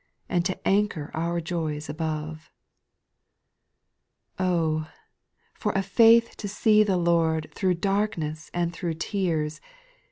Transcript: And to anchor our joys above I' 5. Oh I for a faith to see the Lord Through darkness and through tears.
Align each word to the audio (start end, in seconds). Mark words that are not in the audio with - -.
And 0.27 0.43
to 0.45 0.59
anchor 0.67 1.11
our 1.13 1.39
joys 1.39 1.87
above 1.87 2.49
I' 4.39 4.43
5. 4.43 4.47
Oh 4.49 4.79
I 4.79 4.87
for 5.53 5.71
a 5.73 5.83
faith 5.83 6.35
to 6.37 6.47
see 6.47 6.81
the 6.81 6.97
Lord 6.97 7.51
Through 7.53 7.75
darkness 7.75 8.49
and 8.51 8.73
through 8.73 8.95
tears. 8.95 9.61